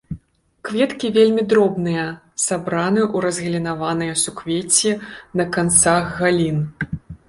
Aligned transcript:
Кветкі 0.69 1.11
вельмі 1.17 1.43
дробныя, 1.51 2.07
сабраны 2.47 3.01
ў 3.15 3.29
разгалінаваныя 3.29 4.13
суквецці 4.25 4.91
на 5.37 5.51
канцах 5.57 6.15
галін. 6.21 6.59